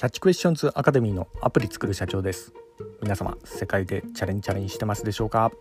[0.00, 2.54] キャッチクエスチョンズアカデミーのアプリ作る社長です。
[3.02, 5.52] 皆様世界でチャレンジチャレンジしてますでしょうか、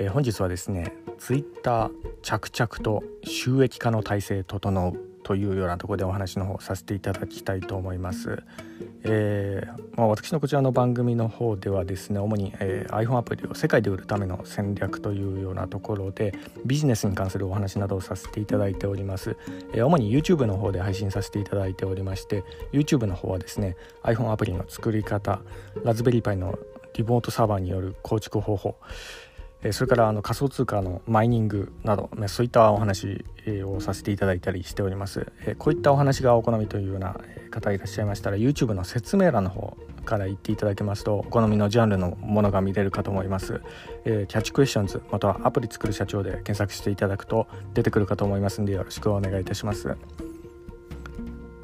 [0.00, 1.90] えー、本日はですね Twitter
[2.22, 4.94] 着々と収益化の体制整う
[5.26, 8.44] というようなとこでお話の方させていただきたいと思います。
[9.02, 16.32] えー、まあ、私のこちらの番組の方ではですね主に、えー、iPhone アプリを世界で売るための戦略というようなところで
[16.64, 19.36] ビジネスに関するお話などをさせていただいております、
[19.74, 25.40] えー、主に YouTube の方で配信させていただいておりまして YouTube の方はですね iPhone アプリの作り方
[25.82, 26.56] ラズベリーパイの
[26.94, 28.76] リモートサーバーによる構築方法
[29.72, 33.24] それからあの仮想通貨のマイニングなどそういったお話
[33.64, 35.32] をさせていただいたりしております。
[35.58, 37.16] こういったお話がお好みというような
[37.50, 43.60] 方いらっしゃいましたら YouTube の説明欄の方から言っていただけますとお好みのジャンルのものが見れるかと思います、
[44.04, 49.96] えキャッチクエスチョンズまたはアプリ作る社長で検索していただくと出てくるかと思いますのでよろしくお願いいたします。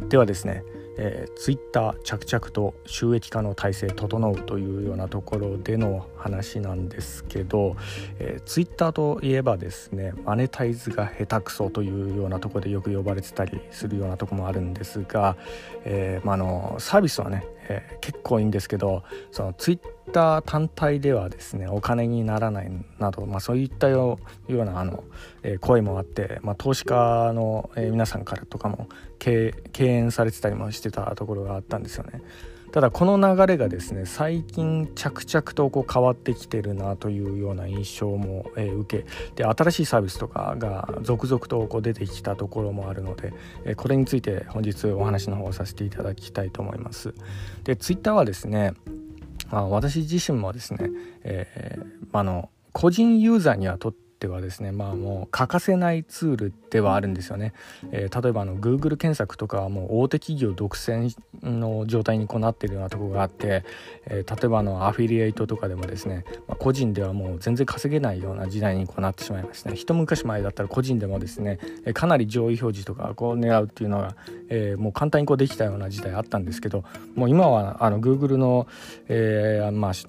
[0.09, 0.65] ではですね
[0.97, 7.77] えー、ツイッター着々と収益化の体制整うというようなところでの話なんですけど、
[8.19, 15.37] えー、ツイッターといえばですねマネタイズが下手くそというようなとこでよく呼ばれてたりするようなとこもあるんですが、
[15.85, 25.05] えーまあ、のサービスはね、えー、結構いいんですけどそのツイッターた単体ではですねお金にならないなど、まあ、そういったようなあの、
[25.43, 28.89] えー、声もあって、まあ、投資家の、えー、皆さんからとかも
[29.19, 32.23] 敬遠されてたりもしてたところがあったんですよね。
[32.73, 43.35] ただこの流れがですね最近着々とこう変わってきてるなというような印象も、えー、受けで新しいサービスとかが続々とこう出てきたところもあるので、
[43.67, 47.13] えー、これについて本日お話の方をさせていただきたいと思います。
[47.65, 48.73] でツイッターはですね
[49.53, 50.91] まあ、私自身もですね、
[51.23, 57.53] えー、あの個人ユーザーにはとってはですねまあもう欠かせないツールではあるんですよね、
[57.91, 63.65] えー、例えばあの Google 検索とかはもう大手企業独占の状態にこうなってるようなところがあって、
[64.07, 69.77] えー、例えばあのアフィリエイトとかでもですね、まあ、個人ではもう全然稼げないような時代にこうなってしまいましたね。
[69.77, 71.59] 一昔前だったら個人でもですね
[71.95, 74.17] かなり上位表示とかこう狙うっていうのが、
[74.49, 78.67] えー、もう簡単にこうできたような時代あったんですけどもう今はあの Google の、
[79.09, 80.09] えーまあ、広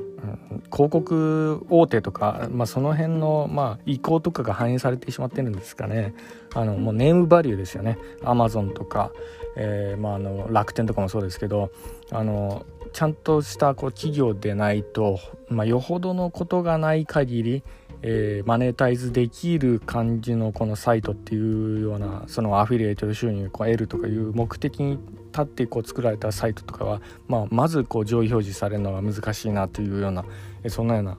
[0.69, 6.13] 告大手とか、まあ、その辺の、まあ、意向とかが反映されてしまってるんですかね。
[6.53, 7.97] あのもうネームバリューですよね。
[8.23, 9.11] アマゾンとか、
[9.55, 11.71] えーまあ、あの楽天とかもそうですけど
[12.11, 15.19] あのちゃんとしたこう企業でないと、
[15.49, 17.63] まあ、よほどのことがない限り、
[18.03, 24.99] えー、マネタイズできる感じのこのサイトっていうようなそのアフィリエイト収入を得るとかいう目的に
[25.31, 30.23] 立ってこう作られたサイトとかは、まあ、まずこう上位表示されるのが難しいなというような
[30.67, 31.17] そんなような、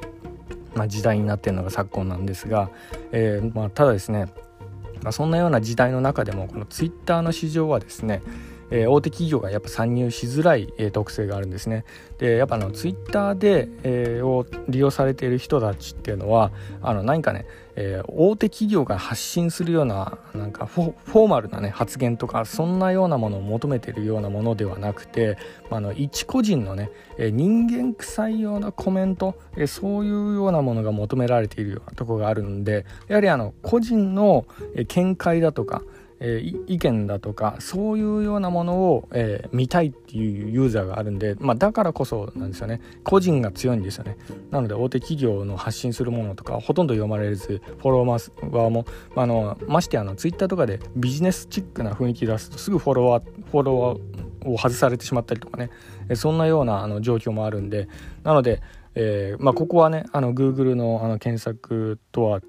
[0.74, 2.70] まあ、時代になっているのが昨今なんですが、
[3.12, 4.28] えーまあ、ただですね
[5.04, 8.22] まあ、そんなような時代の中でもこのツイッターの市場はですね
[8.74, 11.84] えー、大手企業がやっぱ参入しづらい、えー、特性があるんですね。
[12.18, 16.50] でやっぱあのツイッターで、えー、を利用されている人たちっていうのは
[16.82, 17.46] あの何かね、
[17.76, 25.38] えー、大手企業が発信するようななんかフォーマルなね発言とかそんなようなものを求めているようなものではなくて、
[25.70, 34.46] まあ、の一個人のね、え、人間臭いようなコメント、え、そういうようなものが求められているようなとこがあるのでやはりあの個人の
[34.88, 35.82] 見解だとか
[36.20, 42.80] えー、意見だとかそういうようなものを、えー、見たいっていうユーザーがあるんで、まあ、だからこそなんですよね。
[43.02, 44.16] 個人が強いんですよね。
[44.50, 48.84] なので大手企業の発信するものとかほとんど読まれずフォロワー側も、
[49.16, 55.70] あ、のましてあのツイッターとかでビジネスチックな雰囲気出すとすぐフォロワーフォロワーを外されてしまったりとかね。
[56.14, 57.88] そんなようなあの状況もあるんで
[58.25, 58.60] なので
[58.96, 62.41] えーまあ、ここはねあの Google のあの検索とは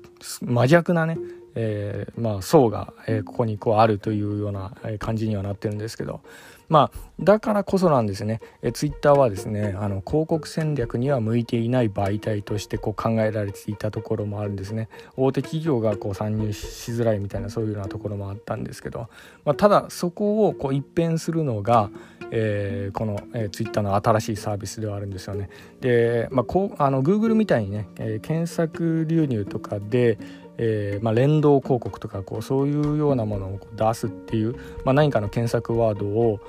[0.44, 1.18] 真逆なね
[1.56, 6.22] えー、まあ、層が、えー、ここにこうあるというような感じにはなってるんですけど、
[6.68, 14.90] まあ、だからこそなんですね、えー、ツイッターはですねあの広告戦略には向いていない媒体としてこう考えられていたところもあるんですね。
[15.16, 19.08] 大手企業がこう参入しづらいみたいなそういうようなところもあったんですけど、
[19.46, 21.90] まあ、ただそこをこう一変するのが、
[22.32, 25.50] えー、この、えー、ツイッターの新しいサービスではあるんですよね。
[25.82, 30.18] で、まあ、こうあの Google みたいにね、えー、検索流入とかで、
[30.58, 36.40] えーまあ、連動広告とかこうそういうようなものを出すっていう、まあ、何かの検索ワードを、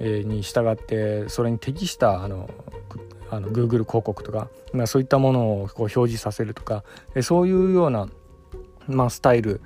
[0.00, 2.48] えー、に従ってそれに適したあの
[3.28, 6.84] あの Google 広告とか、まあ、そういったものをこう表示させるとか、
[7.14, 8.08] えー、そういうような、
[8.86, 9.60] ま、スタイル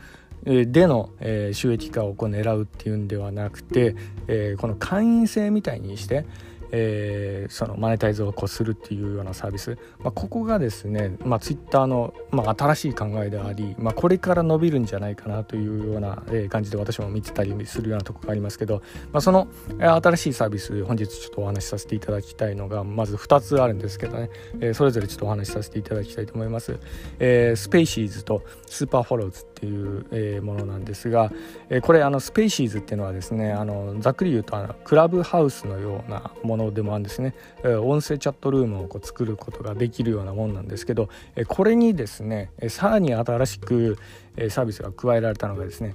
[0.45, 3.95] での、え、収益化をこう狙うっていうんではなくて、
[4.27, 6.25] え、この会員制みたいにして、
[6.73, 18.83] えー、そのマネタイズをこうするっていうようなサービス、まあ、ここがですね、まあ、ツイッターの、まあ、新しい考えであり、まあ、これから伸びるんじゃないかなというような感じで私も見てたりするようなところがありますけど、
[19.13, 24.31] まあ、その新しいサービス本日ちょっとお話しさせていただきたいのがまず2つあるんですけどね、
[24.61, 26.79] えー、それぞれちょっとお話しさせていただきたいと思います、
[27.19, 31.33] えー、 Spaces と Super Follows っていう、え、ものなんですが、
[31.69, 43.99] えー、これあの Spaces っていうのはですねあのざっくり言うとあのクラブハウスのようなものでもあるんですね、えー、音声チャットルームをこう作ることができるようなもんなんですけど、えー、これにですね、えー、さらに新しく、
[44.37, 45.95] えー、サービスが加えられたのがですね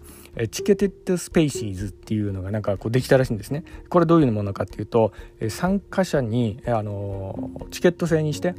[0.51, 3.63] Ticketed Spaces っていうのがなんかこうできたらしいんですね。
[3.87, 5.13] これどういうものかっていうと
[5.47, 8.53] 参加者にあのチケット制にして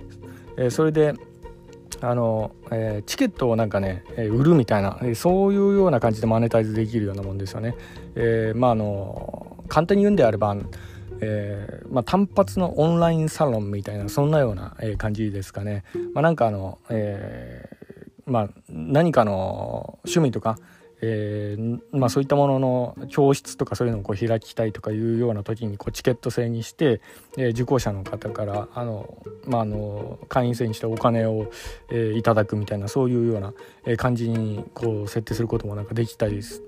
[0.70, 1.12] それで
[2.00, 7.74] あの、えー、チケットをなんかね、え売るみたいな、えそういうような感じでマネタイズできるようなもんですよね。
[8.14, 10.56] えー、まああの簡単に言うんであれば、
[11.20, 15.84] えーまあ、単発のオンラインサロンみたいなそんなような、え感じですかね。
[16.14, 17.76] まあ、なんかあの、えー
[18.26, 20.58] まあ、何かの趣味とか、
[21.02, 27.00] えーまあ、そういったものの教室とかそういうのをこう開きたいとかいうような時にこうチケット制にして、
[27.36, 31.50] えー、受講者の方からあの、まあ、の会員制にしてお金を、
[31.90, 33.52] えー、いただくみたいなそういうような
[33.96, 36.62] 感じにこう設定することもなんかできたりす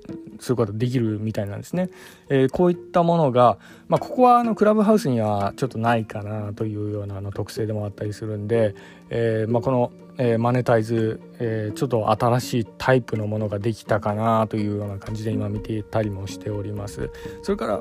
[0.49, 1.91] ることできるみたいなんですね。
[2.29, 3.59] え、こういったものが、
[3.89, 8.75] まあ、ここはあのクラブハウスにはちょっとないかなというようなあの特性でもあったりするんで、
[9.11, 17.11] えまあ、このえー、マネタイズ、えー、ちょっと新しいタイプのものができたかなというような感じで今見ていたりもしております。
[17.43, 17.81] それから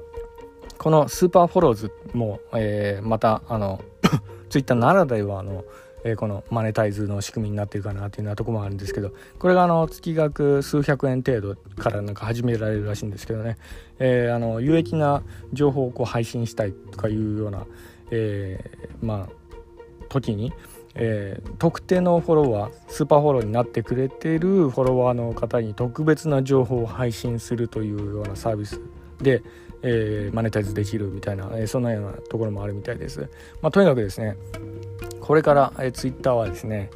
[0.77, 3.81] このスーパーフォローズも、えー、またあの
[4.49, 5.65] ツイッターならではの、
[6.03, 13.57] えー、このマネタイズの仕組みになってるかなというようなとこもあるんですけどこれがあの月額数百円程度からなんか始められるらしいんですけどね、
[13.97, 17.65] えー、あの有益な情報をこう配信したいとかいうような、
[18.11, 19.47] えー、まあ
[20.09, 20.53] 時に
[20.99, 28.81] えー、特定のフォロワースーパーフォローになってくれてるフォロワーの方に特別な情報を配信するというようなサービス
[29.21, 29.43] で、
[29.83, 33.29] えー、マネタイズできるみたいな、えー、そんなようなところもあるみたいです。
[33.61, 34.35] まあ、とにかくですね
[35.21, 36.89] これから、えー、ツイッターはですね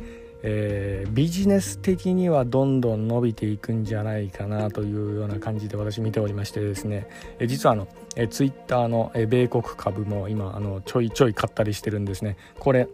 [0.44, 7.08] えー、ビジネス的にはどんどん伸びていくんじゃないかなというような感じで私見ておりましてですね、
[7.40, 12.88] えー、実はあの、えー、ツイッターの、えー、米国株も今あのちょいちょい買ったりしてるんですねこれ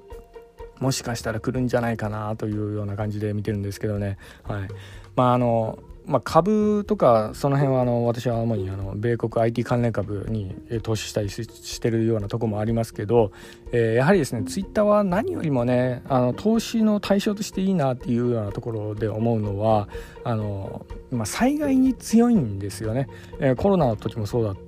[0.80, 4.18] もしかしたら来るんじゃないかなというような感じで見てるんですけどね。
[4.44, 4.68] はい。
[5.16, 13.34] まああの、まあ、株とかその辺はあの私は主にあの米国 IT 関連株に投資したりしてるようなとこもありますけど、
[13.74, 19.90] えー、やはりですねツイッターは何よりもねあの投資の対象としていいなっていうようなところで思うのは
[20.24, 23.10] あの、まあ、災害に強いんですよね、
[23.42, 24.62] えー、コロナの時もそうだった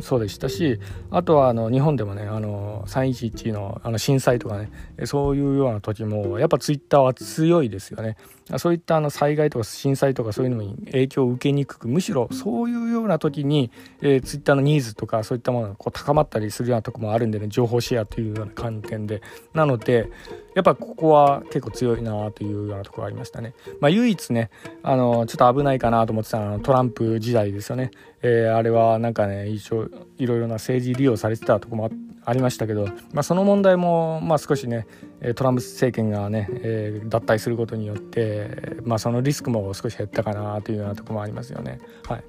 [0.00, 0.78] そうでしたし
[1.10, 4.70] あとはあの日本でもねあの311のあの震災とかね
[5.04, 8.16] そういうような時もやっぱツイッターは強いですよね
[8.58, 13.72] そういったあの災害とか震災とかそういうのに影響を受けにくくむしろそういうような時に、
[14.02, 19.20] えー、ツイッターのニーズとかそういったものがこう高まったりするようなとこもあるんでね情報シェアというような観点で
[19.52, 20.10] なので
[20.54, 23.52] やっぱここは結構強いなというようなところがありましたね。
[23.80, 24.50] まあ、唯一ね
[24.82, 27.90] あのちょっと危ないかなと思ってたのはトランプ時代ですよね。
[28.28, 29.88] えー、あれはなんかね一応
[30.18, 31.90] いろいろな政治利用されてたとこも
[32.24, 34.88] ありましたけど、まあ、その問題も、まあ、少しね
[35.34, 41.80] トランプ政権がね、えー、脱退することによって、まあ、そのリスクも少し減ったかなというようなところもありますよね。
[42.06, 42.24] はい。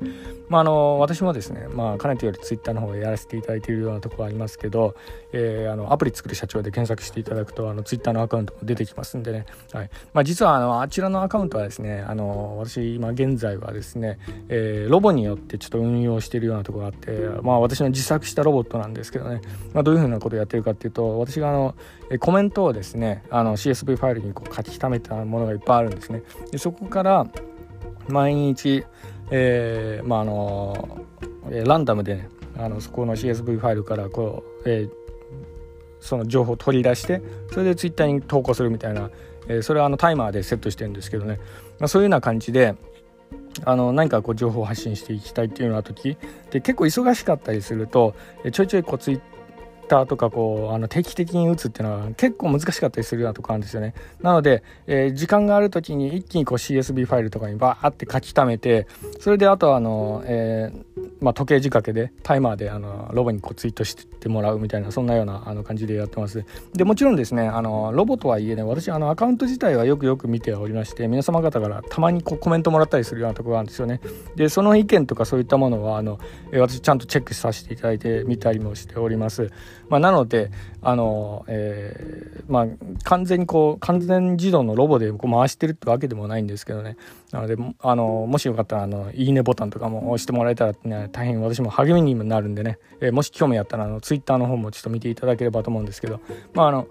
[0.47, 4.95] まあ、あの私もですね、まあ、かねてよりツイッターの方でやらせていただいているようなところありますけど、
[5.33, 9.89] えー、あのアプリ作る社長で検索していただくとあのツイッターのアカウントも出てきますんでね、はい。
[10.13, 14.19] まあ、実はあのあちらのアカウントはですねあの私今現在はですね、
[14.49, 17.11] えー、ロボによってちょっと運用しているようなところがあって、
[17.41, 19.41] まあ、私の自作したロボットなんですけどね、
[19.73, 21.75] まあ、どういうふうなことをやってるかっていうと私があの
[22.19, 23.23] コメントをですね。
[23.29, 26.23] あの CSV ファイルにこう書き溜めたものがいっぱいあるんですね。
[26.51, 27.27] でそこから
[28.07, 28.85] 毎日、
[29.31, 31.05] えー、まああの
[31.49, 34.89] ランダムでねあのそこの CSV ファイルからこう、えー、
[35.99, 39.09] その情報を取り出してそれで Twitter に投稿するみたいな、
[39.47, 41.39] えー、それはあのタイマーでセットしてるんですけどね、
[41.79, 42.75] まあ、そういうような感じで
[43.65, 46.17] あの何かこう情報を発信していきたいっていうような時
[46.51, 48.15] で結構忙しかったりすると
[48.51, 49.21] ちょいちょいこうツイッ
[49.87, 53.93] ターとかこうあの定期的に打つっていうのは結構難しかったりするようなとこあるんですよね。
[54.21, 58.87] なので、えー、時間がある時に一気にこう CSV ファイルとかにバーって書き溜めて
[59.19, 66.45] それであとはあの、えーまあ、時計仕掛けでタイマーであのロボにこうツイートしてもらうみたいなそんなようなあの感じでやってます。
[66.73, 74.01] でもちろんですねあのロボとはいえね私あのアカウント自体はよくよく見ておりまして皆様方からたまにこうコメントもらったりするようなところがあるんですよね。
[74.35, 76.19] でその意見とかそういったものはあの
[76.53, 79.51] 私ちゃんとチェックさせていただいて見たりもしております、
[79.89, 82.65] まあ、なのであの、えー、まあ、
[83.03, 86.97] 完全にこう完全自動のロボでこう回してるってわけでもないんですけどね。
[87.31, 96.19] なのであのもしよかったらあのいいねボタンとかも押してもらえたら、ね、大変私も励みにもなるんでね、えー、もし興味あったらあのツイッターの方もちょっと見ていただければと思うんですけど。
[96.53, 96.87] まああの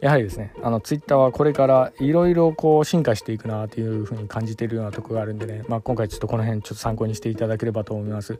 [0.00, 8.38] やはりですねあのツイッターはこれからいろいろこう進化していくなというふうに感じているようなとこがあるんでね、まあ、今回ちょっとこの辺ちょっと参考にしていただければと思います。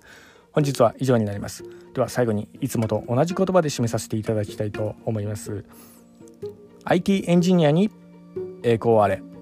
[0.52, 1.64] 本日は以上になります。
[1.94, 5.64] では最後にいつもと同じ言葉で締めさせていただきたいと思います。
[6.84, 7.90] IT エンジニアに
[8.62, 9.33] 栄光あれ。